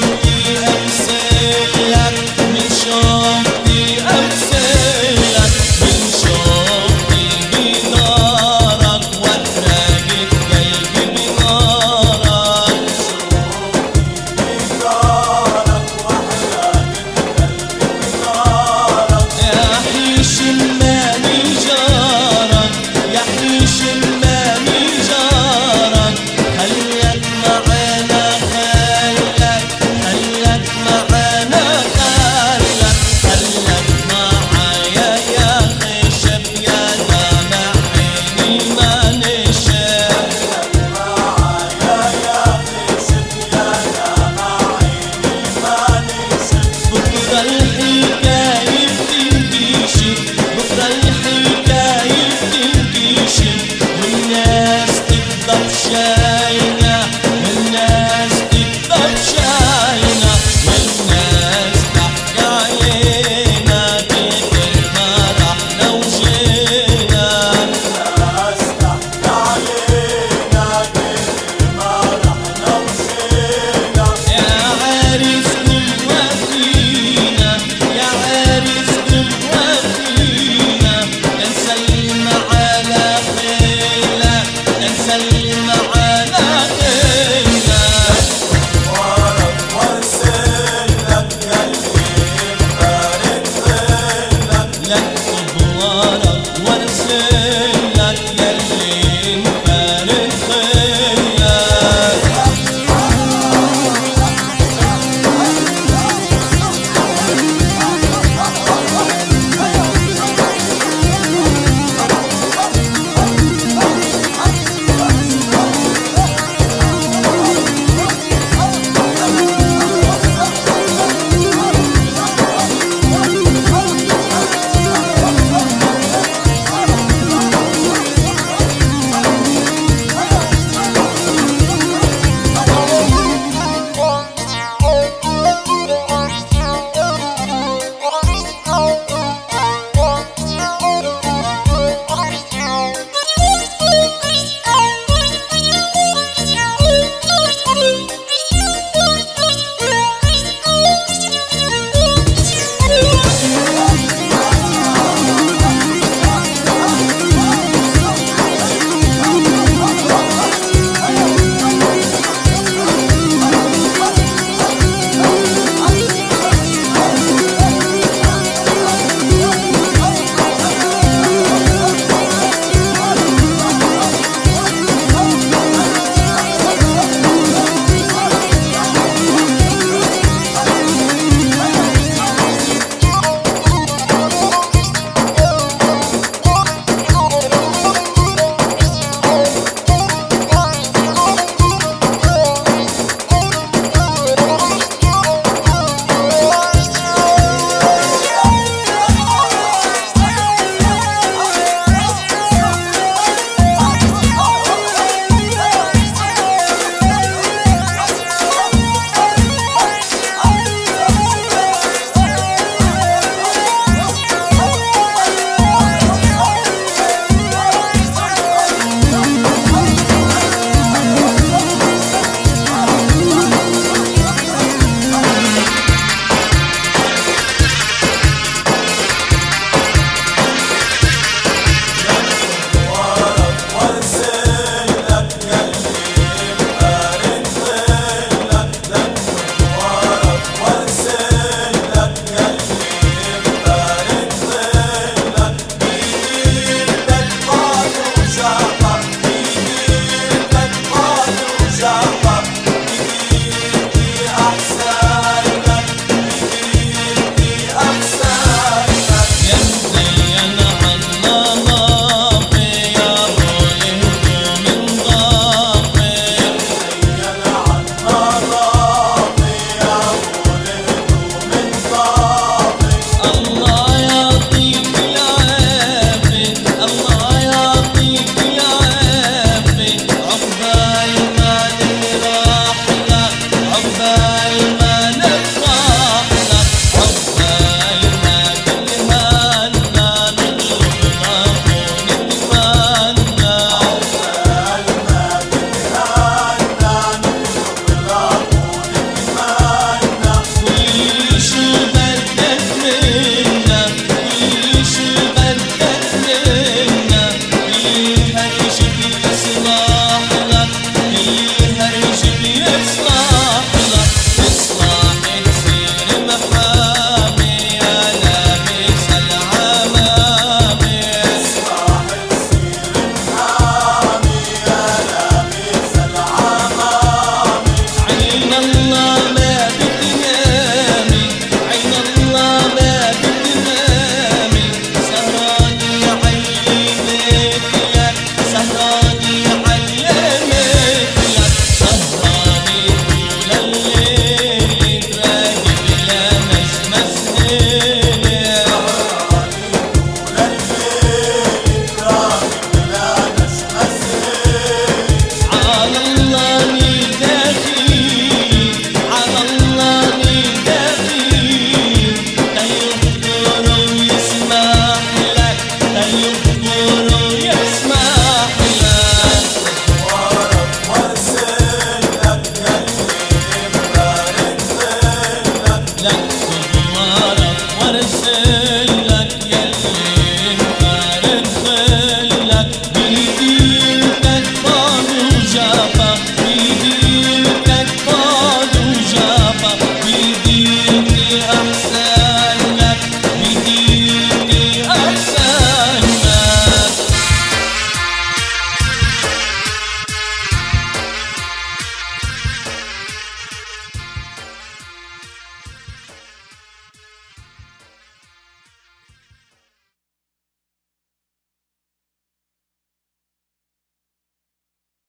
time 0.00 0.25